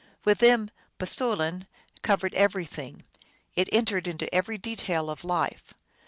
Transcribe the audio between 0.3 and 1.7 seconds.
them m tS oulin